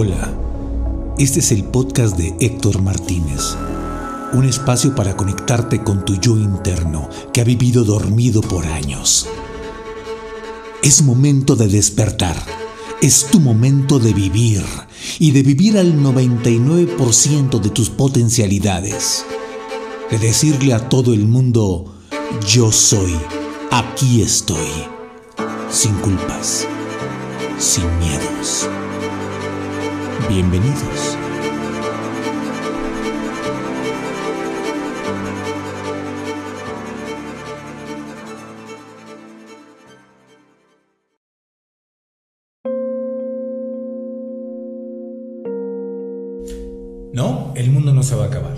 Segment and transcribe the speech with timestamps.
[0.00, 0.32] Hola,
[1.18, 3.56] este es el podcast de Héctor Martínez,
[4.32, 9.26] un espacio para conectarte con tu yo interno que ha vivido dormido por años.
[10.84, 12.36] Es momento de despertar,
[13.02, 14.62] es tu momento de vivir
[15.18, 19.24] y de vivir al 99% de tus potencialidades,
[20.12, 21.96] de decirle a todo el mundo,
[22.46, 23.16] yo soy,
[23.72, 24.70] aquí estoy,
[25.72, 26.68] sin culpas,
[27.58, 28.68] sin miedos.
[30.26, 31.16] Bienvenidos.
[47.12, 48.56] No, el mundo no se va a acabar.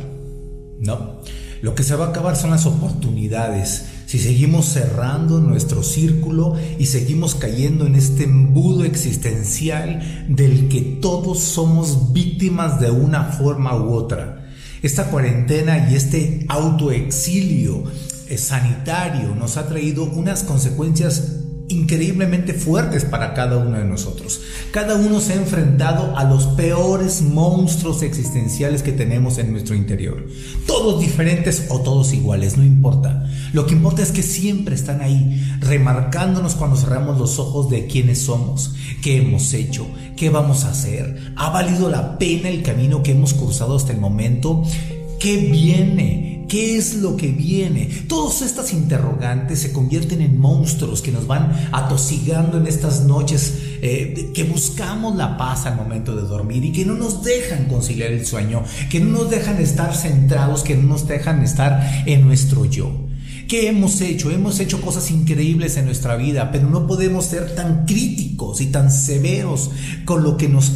[0.80, 1.20] No.
[1.62, 3.99] Lo que se va a acabar son las oportunidades.
[4.10, 11.38] Si seguimos cerrando nuestro círculo y seguimos cayendo en este embudo existencial del que todos
[11.38, 14.48] somos víctimas de una forma u otra.
[14.82, 17.84] Esta cuarentena y este autoexilio
[18.28, 21.39] eh, sanitario nos ha traído unas consecuencias
[21.70, 24.40] increíblemente fuertes para cada uno de nosotros.
[24.72, 30.26] Cada uno se ha enfrentado a los peores monstruos existenciales que tenemos en nuestro interior.
[30.66, 33.26] Todos diferentes o todos iguales, no importa.
[33.52, 38.20] Lo que importa es que siempre están ahí, remarcándonos cuando cerramos los ojos de quiénes
[38.20, 41.32] somos, qué hemos hecho, qué vamos a hacer.
[41.36, 44.62] ¿Ha valido la pena el camino que hemos cruzado hasta el momento?
[45.18, 46.29] ¿Qué viene?
[46.50, 47.88] ¿Qué es lo que viene?
[48.08, 54.32] Todas estas interrogantes se convierten en monstruos que nos van atosigando en estas noches eh,
[54.34, 58.26] que buscamos la paz al momento de dormir y que no nos dejan conciliar el
[58.26, 63.09] sueño, que no nos dejan estar centrados, que no nos dejan estar en nuestro yo.
[63.50, 64.30] ¿Qué hemos hecho?
[64.30, 68.92] Hemos hecho cosas increíbles en nuestra vida, pero no podemos ser tan críticos y tan
[68.92, 69.72] severos
[70.04, 70.70] con lo que, nos,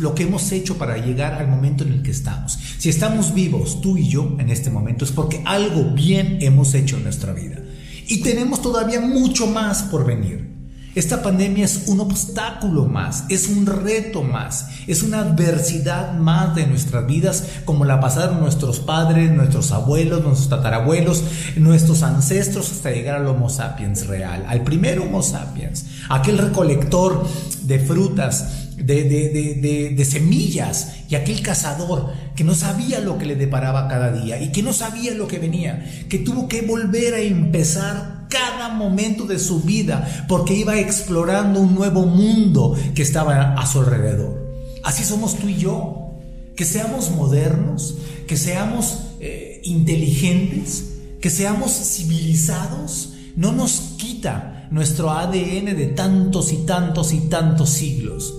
[0.00, 2.58] lo que hemos hecho para llegar al momento en el que estamos.
[2.78, 6.96] Si estamos vivos, tú y yo, en este momento, es porque algo bien hemos hecho
[6.96, 7.62] en nuestra vida.
[8.08, 10.57] Y tenemos todavía mucho más por venir.
[10.98, 16.66] Esta pandemia es un obstáculo más, es un reto más, es una adversidad más de
[16.66, 21.22] nuestras vidas como la pasaron nuestros padres, nuestros abuelos, nuestros tatarabuelos,
[21.54, 27.24] nuestros ancestros hasta llegar al Homo sapiens real, al primer Homo sapiens, aquel recolector
[27.62, 33.86] de frutas, de, de, semillas y aquel cazador que no sabía lo que le deparaba
[33.86, 38.17] cada día y que no sabía lo que venía, que tuvo que volver a empezar
[38.28, 43.80] cada momento de su vida porque iba explorando un nuevo mundo que estaba a su
[43.80, 44.48] alrededor.
[44.84, 46.14] Así somos tú y yo,
[46.56, 47.96] que seamos modernos,
[48.26, 56.58] que seamos eh, inteligentes, que seamos civilizados, no nos quita nuestro ADN de tantos y
[56.58, 58.34] tantos y tantos siglos,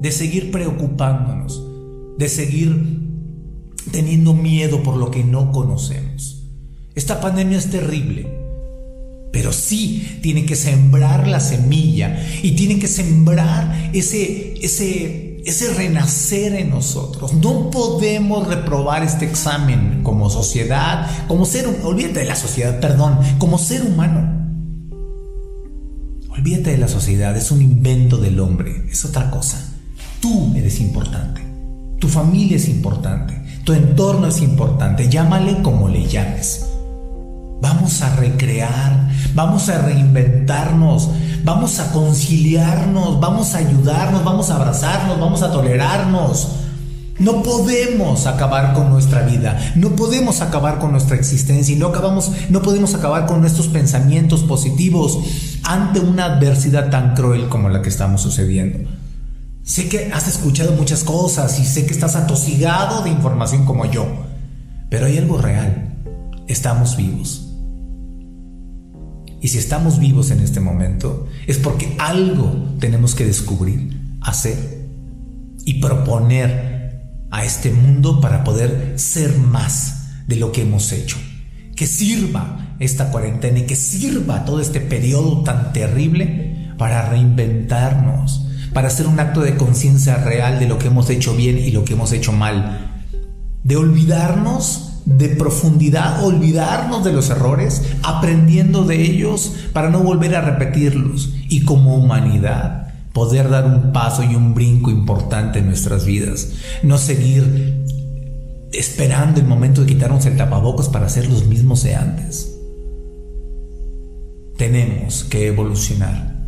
[0.00, 1.62] de seguir preocupándonos,
[2.18, 3.00] de seguir
[3.90, 6.44] teniendo miedo por lo que no conocemos.
[6.94, 8.45] Esta pandemia es terrible
[9.36, 16.54] pero sí tiene que sembrar la semilla y tiene que sembrar ese, ese, ese renacer
[16.54, 17.34] en nosotros.
[17.34, 23.58] No podemos reprobar este examen como sociedad, como ser, olvídate de la sociedad, perdón, como
[23.58, 24.26] ser humano.
[26.30, 29.70] Olvídate de la sociedad, es un invento del hombre, es otra cosa.
[30.20, 31.42] Tú eres importante,
[32.00, 36.64] tu familia es importante, tu entorno es importante, llámale como le llames.
[37.60, 41.08] Vamos a recrear, vamos a reinventarnos,
[41.42, 46.48] vamos a conciliarnos, vamos a ayudarnos, vamos a abrazarnos, vamos a tolerarnos.
[47.18, 52.30] No podemos acabar con nuestra vida, no podemos acabar con nuestra existencia y no, acabamos,
[52.50, 55.18] no podemos acabar con nuestros pensamientos positivos
[55.62, 58.90] ante una adversidad tan cruel como la que estamos sucediendo.
[59.62, 64.06] Sé que has escuchado muchas cosas y sé que estás atosigado de información como yo,
[64.90, 65.94] pero hay algo real.
[66.46, 67.45] Estamos vivos.
[69.40, 74.86] Y si estamos vivos en este momento, es porque algo tenemos que descubrir, hacer
[75.64, 76.76] y proponer
[77.30, 81.18] a este mundo para poder ser más de lo que hemos hecho.
[81.74, 88.88] Que sirva esta cuarentena y que sirva todo este periodo tan terrible para reinventarnos, para
[88.88, 91.94] hacer un acto de conciencia real de lo que hemos hecho bien y lo que
[91.94, 93.04] hemos hecho mal.
[93.64, 100.42] De olvidarnos de profundidad, olvidarnos de los errores, aprendiendo de ellos para no volver a
[100.42, 106.50] repetirlos y como humanidad poder dar un paso y un brinco importante en nuestras vidas,
[106.82, 107.82] no seguir
[108.72, 112.52] esperando el momento de quitarnos el tapabocas para ser los mismos de antes.
[114.58, 116.46] Tenemos que evolucionar.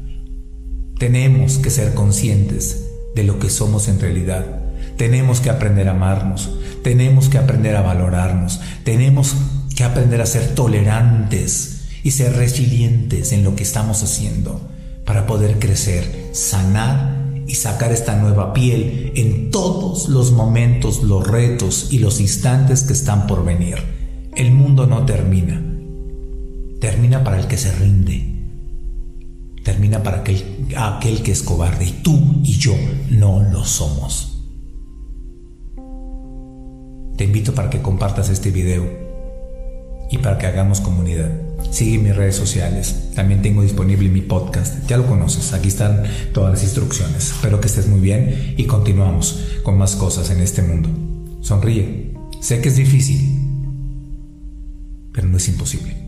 [0.99, 2.84] Tenemos que ser conscientes
[3.14, 4.68] de lo que somos en realidad.
[4.98, 6.50] Tenemos que aprender a amarnos,
[6.82, 9.36] tenemos que aprender a valorarnos, tenemos
[9.76, 14.60] que aprender a ser tolerantes y ser resilientes en lo que estamos haciendo
[15.04, 17.16] para poder crecer, sanar
[17.46, 22.92] y sacar esta nueva piel en todos los momentos, los retos y los instantes que
[22.92, 23.76] están por venir.
[24.34, 25.62] El mundo no termina,
[26.80, 28.34] termina para el que se rinde,
[29.62, 30.44] termina para aquel,
[30.76, 32.74] aquel que es cobarde y tú y yo
[33.10, 34.27] no lo somos.
[37.28, 38.84] Invito para que compartas este video
[40.10, 41.30] y para que hagamos comunidad.
[41.70, 43.10] Sigue mis redes sociales.
[43.14, 44.86] También tengo disponible mi podcast.
[44.88, 45.52] Ya lo conoces.
[45.52, 47.30] Aquí están todas las instrucciones.
[47.30, 50.88] Espero que estés muy bien y continuamos con más cosas en este mundo.
[51.42, 52.14] Sonríe.
[52.40, 53.38] Sé que es difícil,
[55.12, 56.07] pero no es imposible.